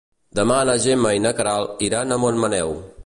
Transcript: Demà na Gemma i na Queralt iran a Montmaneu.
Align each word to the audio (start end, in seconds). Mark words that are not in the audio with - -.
Demà 0.37 0.55
na 0.69 0.77
Gemma 0.85 1.11
i 1.17 1.21
na 1.27 1.33
Queralt 1.41 1.85
iran 1.89 2.17
a 2.17 2.19
Montmaneu. 2.25 2.75